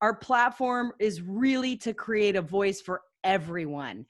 Our 0.00 0.14
platform 0.14 0.92
is 0.98 1.22
really 1.22 1.76
to 1.78 1.92
create 1.92 2.36
a 2.36 2.42
voice 2.42 2.80
for 2.80 3.02
everyone. 3.24 4.06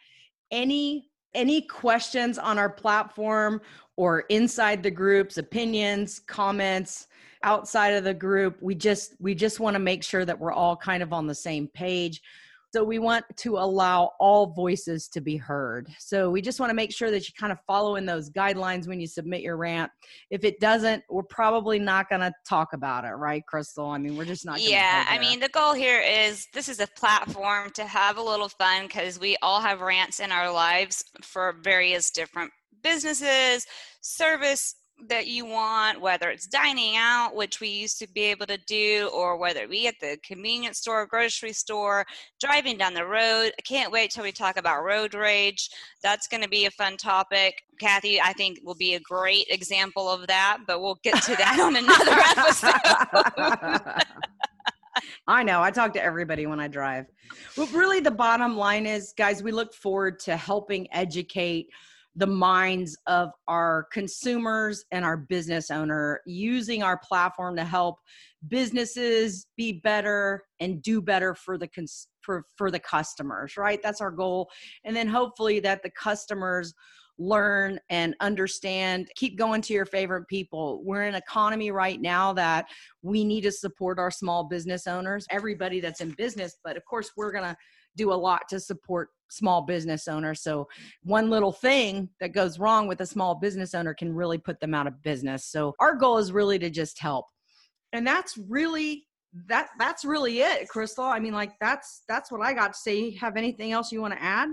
Any 0.50 1.10
any 1.34 1.62
questions 1.62 2.38
on 2.38 2.58
our 2.58 2.70
platform 2.70 3.60
or 3.96 4.20
inside 4.28 4.82
the 4.82 4.90
groups, 4.90 5.38
opinions, 5.38 6.20
comments, 6.26 7.06
outside 7.42 7.90
of 7.90 8.04
the 8.04 8.14
group, 8.14 8.56
we 8.60 8.74
just 8.74 9.14
we 9.20 9.34
just 9.34 9.60
want 9.60 9.74
to 9.74 9.80
make 9.80 10.02
sure 10.02 10.24
that 10.24 10.38
we're 10.38 10.52
all 10.52 10.76
kind 10.76 11.02
of 11.02 11.12
on 11.12 11.26
the 11.26 11.34
same 11.34 11.68
page. 11.68 12.20
So 12.74 12.82
we 12.82 12.98
want 12.98 13.24
to 13.36 13.56
allow 13.58 14.10
all 14.18 14.48
voices 14.48 15.06
to 15.10 15.20
be 15.20 15.36
heard. 15.36 15.88
So 16.00 16.28
we 16.28 16.42
just 16.42 16.58
want 16.58 16.70
to 16.70 16.74
make 16.74 16.92
sure 16.92 17.08
that 17.12 17.28
you 17.28 17.32
kind 17.38 17.52
of 17.52 17.60
follow 17.68 17.94
in 17.94 18.04
those 18.04 18.30
guidelines 18.30 18.88
when 18.88 18.98
you 18.98 19.06
submit 19.06 19.42
your 19.42 19.56
rant. 19.56 19.92
If 20.30 20.42
it 20.42 20.58
doesn't, 20.58 21.04
we're 21.08 21.22
probably 21.22 21.78
not 21.78 22.08
going 22.08 22.22
to 22.22 22.32
talk 22.48 22.72
about 22.72 23.04
it, 23.04 23.12
right, 23.12 23.46
Crystal? 23.46 23.86
I 23.86 23.98
mean, 23.98 24.16
we're 24.16 24.24
just 24.24 24.44
not. 24.44 24.60
Yeah, 24.60 25.06
I 25.08 25.20
mean, 25.20 25.38
the 25.38 25.50
goal 25.50 25.72
here 25.72 26.00
is 26.00 26.48
this 26.52 26.68
is 26.68 26.80
a 26.80 26.88
platform 26.96 27.70
to 27.74 27.86
have 27.86 28.16
a 28.16 28.22
little 28.22 28.48
fun 28.48 28.88
because 28.88 29.20
we 29.20 29.36
all 29.40 29.60
have 29.60 29.80
rants 29.80 30.18
in 30.18 30.32
our 30.32 30.50
lives 30.50 31.04
for 31.22 31.54
various 31.62 32.10
different 32.10 32.50
businesses, 32.84 33.66
service 34.00 34.76
that 35.08 35.26
you 35.26 35.44
want, 35.44 36.00
whether 36.00 36.30
it's 36.30 36.46
dining 36.46 36.96
out, 36.96 37.34
which 37.34 37.60
we 37.60 37.68
used 37.68 37.98
to 37.98 38.08
be 38.08 38.22
able 38.22 38.46
to 38.46 38.58
do, 38.66 39.10
or 39.12 39.36
whether 39.36 39.62
it 39.62 39.70
be 39.70 39.86
at 39.86 39.96
the 40.00 40.16
convenience 40.24 40.78
store, 40.78 41.06
grocery 41.06 41.52
store, 41.52 42.04
driving 42.40 42.78
down 42.78 42.94
the 42.94 43.04
road. 43.04 43.50
I 43.58 43.62
can't 43.66 43.92
wait 43.92 44.10
till 44.10 44.24
we 44.24 44.32
talk 44.32 44.56
about 44.56 44.84
road 44.84 45.14
rage. 45.14 45.68
That's 46.02 46.28
going 46.28 46.42
to 46.42 46.48
be 46.48 46.66
a 46.66 46.70
fun 46.70 46.96
topic. 46.96 47.54
Kathy, 47.80 48.20
I 48.20 48.32
think, 48.34 48.60
will 48.62 48.76
be 48.76 48.94
a 48.94 49.00
great 49.00 49.46
example 49.50 50.08
of 50.08 50.26
that, 50.28 50.58
but 50.66 50.80
we'll 50.80 51.00
get 51.02 51.22
to 51.24 51.36
that 51.36 51.58
on 51.60 51.76
another 51.76 52.12
episode. 52.38 54.04
I 55.26 55.42
know. 55.42 55.60
I 55.60 55.70
talk 55.70 55.92
to 55.94 56.02
everybody 56.02 56.46
when 56.46 56.60
I 56.60 56.68
drive. 56.68 57.06
But 57.56 57.72
really, 57.72 58.00
the 58.00 58.10
bottom 58.10 58.56
line 58.56 58.86
is, 58.86 59.12
guys, 59.16 59.42
we 59.42 59.50
look 59.50 59.74
forward 59.74 60.20
to 60.20 60.36
helping 60.36 60.86
educate 60.92 61.68
the 62.16 62.26
minds 62.26 62.96
of 63.06 63.30
our 63.48 63.86
consumers 63.92 64.84
and 64.92 65.04
our 65.04 65.16
business 65.16 65.70
owner 65.70 66.20
using 66.26 66.82
our 66.82 66.98
platform 66.98 67.56
to 67.56 67.64
help 67.64 67.98
businesses 68.48 69.46
be 69.56 69.72
better 69.72 70.44
and 70.60 70.82
do 70.82 71.00
better 71.00 71.34
for 71.34 71.58
the 71.58 71.68
cons- 71.68 72.08
for 72.20 72.44
for 72.56 72.70
the 72.70 72.78
customers 72.78 73.56
right? 73.56 73.80
That's 73.82 74.00
our 74.00 74.10
goal. 74.10 74.48
And 74.84 74.94
then 74.94 75.08
hopefully 75.08 75.60
that 75.60 75.82
the 75.82 75.90
customers 75.90 76.72
learn 77.16 77.78
and 77.90 78.14
understand 78.20 79.08
keep 79.14 79.38
going 79.38 79.62
to 79.62 79.72
your 79.72 79.86
favorite 79.86 80.26
people. 80.26 80.82
We're 80.84 81.02
in 81.02 81.14
an 81.14 81.22
economy 81.28 81.70
right 81.70 82.00
now 82.00 82.32
that 82.32 82.66
we 83.02 83.24
need 83.24 83.42
to 83.42 83.52
support 83.52 83.98
our 84.00 84.10
small 84.10 84.44
business 84.44 84.86
owners 84.86 85.26
everybody 85.30 85.78
that's 85.80 86.00
in 86.00 86.10
business 86.12 86.56
but 86.64 86.76
of 86.76 86.84
course 86.84 87.12
we're 87.16 87.30
going 87.30 87.44
to 87.44 87.56
do 87.96 88.12
a 88.12 88.14
lot 88.14 88.42
to 88.50 88.60
support 88.60 89.08
small 89.30 89.62
business 89.62 90.08
owners. 90.08 90.42
So 90.42 90.68
one 91.02 91.30
little 91.30 91.52
thing 91.52 92.08
that 92.20 92.32
goes 92.32 92.58
wrong 92.58 92.86
with 92.86 93.00
a 93.00 93.06
small 93.06 93.34
business 93.34 93.74
owner 93.74 93.94
can 93.94 94.14
really 94.14 94.38
put 94.38 94.60
them 94.60 94.74
out 94.74 94.86
of 94.86 95.02
business. 95.02 95.46
So 95.46 95.74
our 95.80 95.94
goal 95.94 96.18
is 96.18 96.32
really 96.32 96.58
to 96.60 96.70
just 96.70 96.98
help. 97.00 97.26
And 97.92 98.06
that's 98.06 98.36
really 98.36 99.06
that 99.48 99.68
that's 99.78 100.04
really 100.04 100.40
it 100.40 100.68
crystal. 100.68 101.04
I 101.04 101.18
mean 101.18 101.32
like 101.32 101.52
that's 101.60 102.02
that's 102.08 102.30
what 102.30 102.40
i 102.40 102.52
got 102.52 102.72
to 102.72 102.78
say. 102.78 103.10
Have 103.16 103.36
anything 103.36 103.72
else 103.72 103.90
you 103.90 104.00
want 104.00 104.14
to 104.14 104.22
add? 104.22 104.48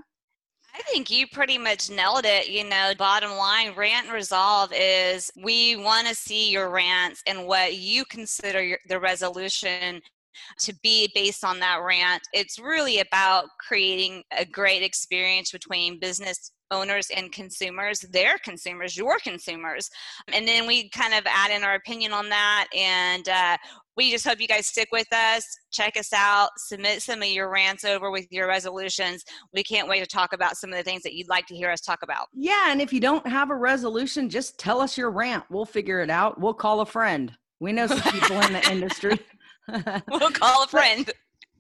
I 0.74 0.82
think 0.84 1.12
you 1.12 1.28
pretty 1.28 1.58
much 1.58 1.90
nailed 1.90 2.26
it. 2.26 2.50
You 2.50 2.64
know, 2.64 2.94
bottom 2.98 3.32
line, 3.32 3.74
rant 3.76 4.06
and 4.06 4.14
resolve 4.14 4.72
is 4.74 5.30
we 5.44 5.76
want 5.76 6.08
to 6.08 6.16
see 6.16 6.50
your 6.50 6.70
rants 6.70 7.22
and 7.28 7.46
what 7.46 7.76
you 7.76 8.06
consider 8.06 8.64
your, 8.64 8.80
the 8.88 9.00
resolution 9.00 10.02
to 10.60 10.74
be 10.82 11.10
based 11.14 11.44
on 11.44 11.60
that 11.60 11.82
rant. 11.84 12.22
It's 12.34 12.60
really 12.60 13.00
about 13.00 13.46
creating 13.60 14.24
a 14.38 14.46
great 14.46 14.84
experience 14.84 15.52
between 15.52 16.00
business 16.00 16.52
owners 16.72 17.10
and 17.16 17.32
consumers, 17.32 18.00
their 18.00 18.38
consumers, 18.38 18.96
your 18.96 19.18
consumers. 19.20 19.90
And 20.34 20.48
then 20.48 20.66
we 20.66 20.90
kind 20.90 21.14
of 21.14 21.24
add 21.28 21.52
in 21.52 21.64
our 21.64 21.76
opinion 21.76 22.14
on 22.14 22.30
that. 22.30 22.68
And 22.74 23.28
uh, 23.28 23.58
we 23.98 24.10
just 24.10 24.26
hope 24.26 24.40
you 24.40 24.48
guys 24.48 24.68
stick 24.68 24.88
with 24.92 25.12
us, 25.14 25.46
check 25.72 25.98
us 25.98 26.14
out, 26.14 26.50
submit 26.58 27.02
some 27.02 27.22
of 27.22 27.28
your 27.28 27.50
rants 27.52 27.84
over 27.84 28.10
with 28.10 28.26
your 28.32 28.48
resolutions. 28.48 29.24
We 29.54 29.64
can't 29.64 29.90
wait 29.90 30.00
to 30.00 30.08
talk 30.08 30.32
about 30.34 30.56
some 30.56 30.72
of 30.72 30.78
the 30.78 30.84
things 30.84 31.04
that 31.04 31.14
you'd 31.14 31.28
like 31.30 31.46
to 31.48 31.56
hear 31.56 31.70
us 31.70 31.82
talk 31.82 32.00
about. 32.04 32.28
yeah 32.34 32.72
and 32.72 32.82
if 32.82 32.94
you 32.94 33.00
don't 33.00 33.26
have 33.28 33.50
a 33.50 33.56
resolution 33.56 34.30
just 34.30 34.58
tell 34.58 34.80
us 34.82 34.98
your 34.98 35.12
rant 35.12 35.44
we'll 35.50 35.66
figure 35.66 36.00
it 36.02 36.10
out 36.10 36.40
we'll 36.40 36.54
call 36.54 36.82
a 36.82 36.86
friend 36.86 37.34
we 37.60 37.72
know 37.72 37.88
some 37.88 38.02
people 38.02 38.40
in 38.42 38.54
the 38.54 38.66
industry 38.72 39.20
We'll 40.08 40.32
call 40.32 40.64
a 40.64 40.68
friend. 40.68 41.12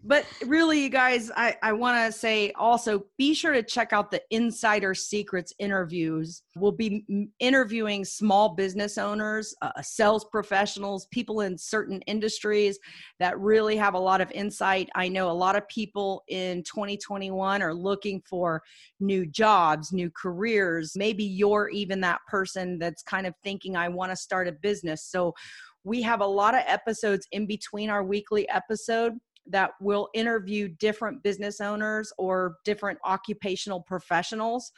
but 0.03 0.25
really 0.47 0.81
you 0.81 0.89
guys 0.89 1.29
i, 1.35 1.55
I 1.61 1.73
want 1.73 2.05
to 2.05 2.11
say 2.17 2.51
also 2.53 3.05
be 3.17 3.33
sure 3.33 3.53
to 3.53 3.61
check 3.61 3.93
out 3.93 4.09
the 4.09 4.21
insider 4.31 4.95
secrets 4.95 5.53
interviews. 5.59 6.41
We'll 6.55 6.71
be 6.71 7.05
interviewing 7.39 8.03
small 8.05 8.55
business 8.55 8.97
owners 8.97 9.53
uh, 9.61 9.79
sales 9.81 10.25
professionals 10.25 11.07
people 11.11 11.41
in 11.41 11.57
certain 11.57 12.01
industries 12.07 12.79
that 13.19 13.39
really 13.39 13.75
have 13.77 13.93
a 13.93 13.99
lot 13.99 14.21
of 14.21 14.31
insight. 14.31 14.89
I 14.95 15.07
know 15.07 15.29
a 15.29 15.33
lot 15.33 15.55
of 15.55 15.67
people 15.67 16.23
in 16.27 16.63
2021 16.63 17.61
are 17.61 17.73
looking 17.73 18.21
for 18.27 18.63
new 18.99 19.25
jobs 19.27 19.91
new 19.93 20.09
careers. 20.09 20.93
Maybe 20.95 21.23
you're 21.23 21.69
even 21.69 22.01
that 22.01 22.21
person 22.27 22.79
that's 22.79 23.03
kind 23.03 23.27
of 23.27 23.35
thinking 23.43 23.75
i 23.75 23.87
want 23.87 24.11
to 24.11 24.15
start 24.15 24.47
a 24.47 24.51
business. 24.51 25.03
So 25.03 25.33
we 25.83 26.01
have 26.01 26.21
a 26.21 26.25
lot 26.25 26.53
of 26.53 26.61
episodes 26.67 27.27
in 27.31 27.47
between 27.47 27.89
our 27.89 28.03
weekly 28.03 28.47
episode 28.49 29.13
that 29.47 29.71
will 29.81 30.09
interview 30.13 30.67
different 30.67 31.23
business 31.23 31.59
owners 31.59 32.13
or 32.17 32.57
different 32.63 32.99
occupational 33.05 33.81
professionals 33.81 34.71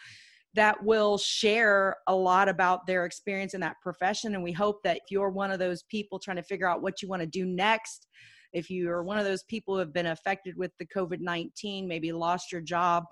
that 0.55 0.81
will 0.83 1.17
share 1.17 1.97
a 2.07 2.15
lot 2.15 2.47
about 2.47 2.85
their 2.85 3.05
experience 3.05 3.53
in 3.53 3.61
that 3.61 3.75
profession. 3.81 4.35
And 4.35 4.43
we 4.43 4.51
hope 4.51 4.83
that 4.83 4.97
if 4.97 5.03
you're 5.09 5.31
one 5.31 5.51
of 5.51 5.59
those 5.59 5.83
people 5.83 6.19
trying 6.19 6.37
to 6.37 6.43
figure 6.43 6.69
out 6.69 6.81
what 6.81 7.01
you 7.01 7.07
want 7.07 7.21
to 7.21 7.27
do 7.27 7.45
next, 7.45 8.07
if 8.53 8.69
you 8.69 8.89
are 8.91 9.03
one 9.03 9.17
of 9.17 9.25
those 9.25 9.43
people 9.43 9.73
who 9.73 9.79
have 9.79 9.93
been 9.93 10.07
affected 10.07 10.55
with 10.55 10.71
the 10.77 10.85
COVID 10.85 11.19
19, 11.19 11.87
maybe 11.87 12.11
lost 12.11 12.51
your 12.51 12.61
job, 12.61 13.03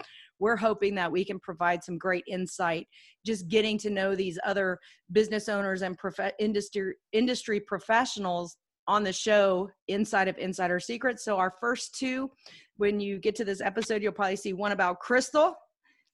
we're 0.42 0.58
hoping 0.58 0.96
that 0.96 1.12
we 1.12 1.24
can 1.24 1.40
provide 1.40 1.84
some 1.84 1.98
great 1.98 2.24
insight 2.28 2.88
just 3.26 3.48
getting 3.48 3.78
to 3.78 3.90
know 3.92 4.16
these 4.16 4.40
other 4.44 4.80
business 5.12 5.48
owners 5.48 5.84
and 5.84 5.98
prof- 5.98 6.34
industry 6.40 6.96
industry 7.14 7.60
professionals 7.60 8.58
on 8.88 9.04
the 9.04 9.14
show 9.14 9.70
inside 9.88 10.28
of 10.28 10.38
Insider 10.40 10.80
Secrets. 10.80 11.24
So 11.24 11.38
our 11.38 11.54
first 11.62 11.96
two, 11.96 12.32
when 12.78 13.00
you 13.00 13.20
get 13.20 13.36
to 13.36 13.46
this 13.46 13.62
episode, 13.62 14.02
you'll 14.02 14.12
probably 14.12 14.36
see 14.36 14.54
one 14.54 14.72
about 14.72 15.00
Crystal. 15.00 15.56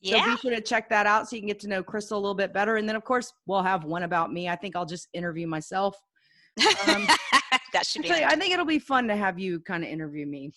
yeah. 0.01 0.25
So 0.25 0.31
be 0.31 0.38
sure 0.38 0.51
to 0.51 0.62
check 0.62 0.89
that 0.89 1.07
out 1.07 1.27
so 1.29 1.38
you 1.38 1.41
can 1.41 1.48
get 1.48 1.62
to 1.62 1.69
know 1.69 1.81
Crystal 1.81 2.19
a 2.19 2.22
little 2.22 2.36
bit 2.36 2.53
better. 2.53 2.75
And 2.75 2.88
then 2.88 2.98
of 2.98 3.05
course 3.05 3.31
we'll 3.48 3.63
have 3.63 3.86
one 3.86 4.03
about 4.03 4.34
me. 4.34 4.50
I 4.50 4.57
think 4.57 4.75
I'll 4.75 4.86
just 4.86 5.07
interview 5.13 5.48
myself. 5.48 5.96
Um, 6.88 7.05
that 7.74 7.86
should 7.86 8.01
be. 8.01 8.07
You, 8.07 8.15
I 8.15 8.36
think 8.36 8.51
it'll 8.51 8.65
be 8.65 8.79
fun 8.79 9.07
to 9.10 9.15
have 9.15 9.38
you 9.38 9.60
kind 9.60 9.84
of 9.84 9.89
interview 9.89 10.25
me. 10.25 10.53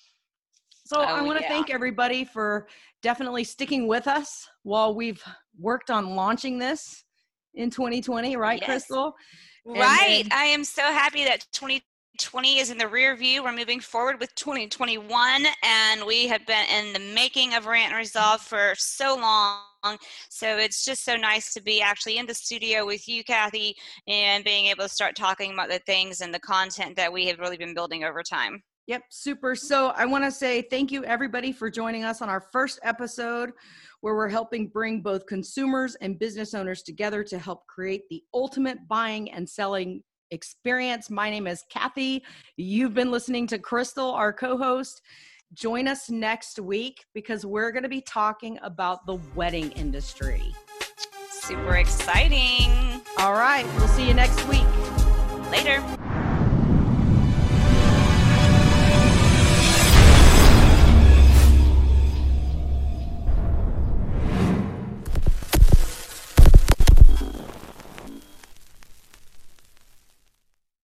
So 0.93 1.03
I 1.03 1.21
Oh, 1.21 1.25
want 1.25 1.39
to 1.39 1.45
yeah. 1.45 1.51
thank 1.51 1.71
everybody 1.71 2.25
for 2.25 2.67
definitely 3.01 3.45
sticking 3.45 3.87
with 3.87 4.09
us 4.09 4.49
while 4.65 4.93
we've 4.93 5.23
worked 5.57 5.89
on 5.89 6.17
launching 6.17 6.59
this 6.59 7.05
in 7.55 7.71
2020, 7.71 8.35
right, 8.35 8.59
yes. 8.61 8.67
Crystal? 8.67 9.15
Right. 9.65 10.25
I 10.33 10.47
am 10.47 10.65
so 10.65 10.83
happy 10.83 11.23
that 11.23 11.47
2020 11.53 12.59
is 12.59 12.73
in 12.73 12.79
the 12.79 12.89
rear 12.89 13.15
view. 13.15 13.45
We're 13.45 13.53
moving 13.53 13.79
forward 13.79 14.19
with 14.19 14.35
2021, 14.35 15.47
and 15.63 16.05
we 16.05 16.27
have 16.27 16.45
been 16.45 16.67
in 16.69 16.93
the 16.93 17.15
making 17.15 17.55
of 17.55 17.67
Rant 17.67 17.93
and 17.93 17.97
Resolve 17.97 18.41
for 18.41 18.75
so 18.77 19.15
long. 19.15 19.97
So 20.29 20.57
it's 20.57 20.85
just 20.85 21.05
so 21.05 21.15
nice 21.15 21.55
to 21.55 21.63
be 21.63 21.81
actually 21.81 22.19
in 22.19 22.27
the 22.27 22.35
studio 22.35 22.85
with 22.85 23.07
you, 23.07 23.23
Kathy, 23.23 23.77
and 24.09 24.43
being 24.43 24.67
able 24.67 24.83
to 24.83 24.89
start 24.89 25.15
talking 25.15 25.53
about 25.53 25.69
the 25.69 25.79
things 25.87 26.21
and 26.21 26.35
the 26.35 26.41
content 26.41 26.97
that 26.97 27.13
we 27.13 27.27
have 27.27 27.39
really 27.39 27.59
been 27.59 27.75
building 27.75 28.03
over 28.03 28.25
time. 28.25 28.61
Yep, 28.91 29.05
super. 29.11 29.55
So 29.55 29.93
I 29.95 30.05
want 30.05 30.25
to 30.25 30.33
say 30.33 30.63
thank 30.63 30.91
you, 30.91 31.05
everybody, 31.05 31.53
for 31.53 31.71
joining 31.71 32.03
us 32.03 32.21
on 32.21 32.29
our 32.29 32.41
first 32.41 32.81
episode 32.83 33.53
where 34.01 34.17
we're 34.17 34.29
helping 34.29 34.67
bring 34.67 35.01
both 35.01 35.27
consumers 35.27 35.95
and 36.01 36.19
business 36.19 36.55
owners 36.55 36.83
together 36.83 37.23
to 37.23 37.39
help 37.39 37.69
create 37.69 38.09
the 38.11 38.21
ultimate 38.35 38.89
buying 38.89 39.31
and 39.31 39.49
selling 39.49 40.03
experience. 40.33 41.09
My 41.09 41.31
name 41.31 41.47
is 41.47 41.63
Kathy. 41.71 42.25
You've 42.57 42.93
been 42.93 43.13
listening 43.13 43.47
to 43.47 43.61
Crystal, 43.61 44.11
our 44.11 44.33
co 44.33 44.59
host. 44.59 45.03
Join 45.55 45.87
us 45.87 46.11
next 46.11 46.59
week 46.59 47.05
because 47.15 47.47
we're 47.47 47.71
going 47.71 47.85
to 47.85 47.89
be 47.89 48.01
talking 48.01 48.59
about 48.61 49.07
the 49.07 49.21
wedding 49.37 49.71
industry. 49.71 50.53
Super 51.29 51.77
exciting. 51.77 53.03
All 53.19 53.35
right. 53.35 53.65
We'll 53.77 53.87
see 53.87 54.09
you 54.09 54.15
next 54.15 54.45
week. 54.49 54.67
Later. 55.53 55.81